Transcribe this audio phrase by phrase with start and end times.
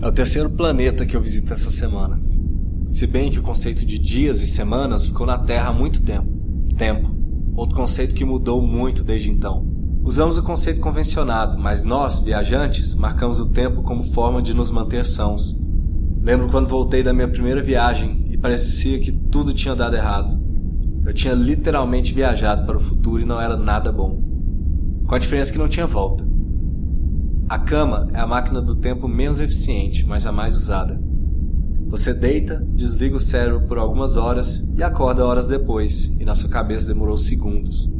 [0.00, 2.20] É o terceiro planeta que eu visito essa semana.
[2.86, 6.28] Se bem que o conceito de dias e semanas ficou na Terra há muito tempo.
[6.76, 7.10] Tempo.
[7.56, 9.66] Outro conceito que mudou muito desde então.
[10.04, 15.04] Usamos o conceito convencionado, mas nós, viajantes, marcamos o tempo como forma de nos manter
[15.04, 15.60] sãos.
[16.22, 20.40] Lembro quando voltei da minha primeira viagem e parecia que tudo tinha dado errado.
[21.04, 24.22] Eu tinha literalmente viajado para o futuro e não era nada bom.
[25.08, 26.24] Com a diferença que não tinha volta.
[27.48, 31.00] A cama é a máquina do tempo menos eficiente, mas a mais usada.
[31.86, 36.50] Você deita, desliga o cérebro por algumas horas e acorda horas depois, e na sua
[36.50, 37.90] cabeça demorou segundos.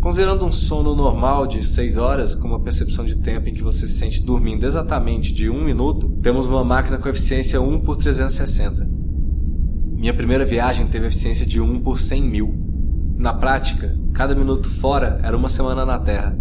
[0.00, 3.86] Considerando um sono normal de 6 horas, com uma percepção de tempo em que você
[3.86, 8.90] se sente dormindo exatamente de 1 minuto, temos uma máquina com eficiência 1 por 360.
[9.92, 12.52] Minha primeira viagem teve eficiência de 1 por 100 mil.
[13.16, 16.36] Na prática, cada minuto fora era uma semana na Terra.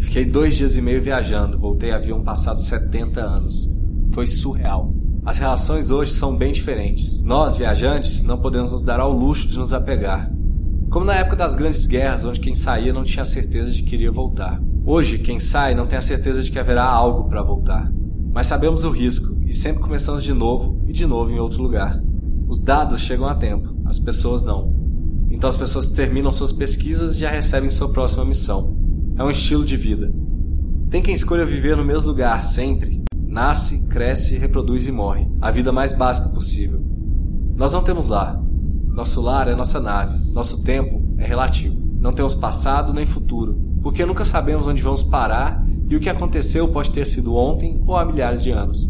[0.00, 3.68] Fiquei dois dias e meio viajando, voltei haviam passado 70 anos.
[4.12, 4.92] Foi surreal.
[5.24, 7.22] As relações hoje são bem diferentes.
[7.22, 10.32] Nós, viajantes, não podemos nos dar ao luxo de nos apegar.
[10.88, 14.10] Como na época das grandes guerras, onde quem saía não tinha certeza de que iria
[14.10, 14.60] voltar.
[14.84, 17.92] Hoje, quem sai não tem a certeza de que haverá algo para voltar.
[18.32, 22.02] Mas sabemos o risco e sempre começamos de novo e de novo em outro lugar.
[22.48, 24.74] Os dados chegam a tempo, as pessoas não.
[25.30, 28.79] Então as pessoas terminam suas pesquisas e já recebem sua próxima missão.
[29.20, 30.10] É um estilo de vida.
[30.88, 33.02] Tem quem escolha viver no mesmo lugar sempre.
[33.14, 35.28] Nasce, cresce, reproduz e morre.
[35.42, 36.82] A vida mais básica possível.
[37.54, 38.42] Nós não temos lar.
[38.88, 40.16] Nosso lar é nossa nave.
[40.32, 41.76] Nosso tempo é relativo.
[42.00, 46.68] Não temos passado nem futuro, porque nunca sabemos onde vamos parar e o que aconteceu
[46.68, 48.88] pode ter sido ontem ou há milhares de anos.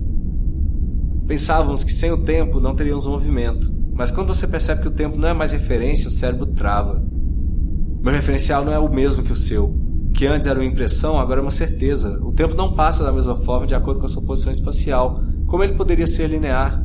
[1.27, 5.19] Pensávamos que sem o tempo não teríamos movimento, mas quando você percebe que o tempo
[5.19, 7.05] não é mais referência, o cérebro trava.
[8.00, 9.80] Meu referencial não é o mesmo que o seu
[10.20, 12.20] que antes era uma impressão, agora é uma certeza.
[12.22, 15.19] O tempo não passa da mesma forma de acordo com a sua posição espacial.
[15.47, 16.84] Como ele poderia ser linear?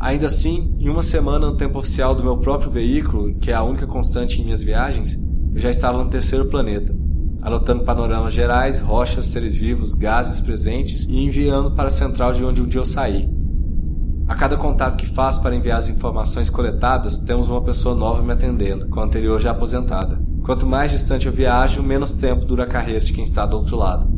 [0.00, 3.62] Ainda assim, em uma semana no tempo oficial do meu próprio veículo, que é a
[3.62, 5.22] única constante em minhas viagens,
[5.54, 6.96] eu já estava no terceiro planeta,
[7.42, 12.62] anotando panoramas gerais, rochas, seres vivos, gases presentes e enviando para a central de onde
[12.62, 13.28] um dia eu saí.
[14.26, 18.32] A cada contato que faço para enviar as informações coletadas, temos uma pessoa nova me
[18.32, 20.29] atendendo, com a anterior já aposentada.
[20.44, 23.76] Quanto mais distante eu viajo, menos tempo dura a carreira de quem está do outro
[23.76, 24.10] lado.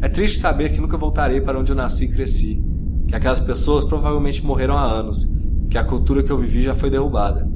[0.00, 2.62] É triste saber que nunca voltarei para onde eu nasci e cresci,
[3.06, 5.26] que aquelas pessoas provavelmente morreram há anos,
[5.70, 7.48] que a cultura que eu vivi já foi derrubada.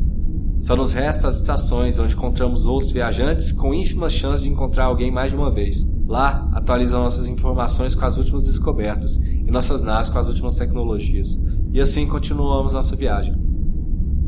[0.62, 5.10] Só nos resta as estações onde encontramos outros viajantes com ínfimas chances de encontrar alguém
[5.10, 5.84] mais de uma vez.
[6.06, 11.36] Lá, atualizam nossas informações com as últimas descobertas e nossas naves com as últimas tecnologias.
[11.72, 13.34] E assim continuamos nossa viagem.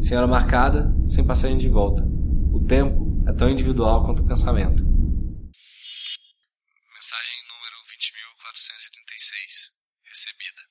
[0.00, 2.04] Senhora marcada, sem passagem de volta.
[2.52, 4.84] O tempo é tão individual quanto o pensamento.
[6.94, 9.72] Mensagem número 20.476.
[10.04, 10.62] Recebida.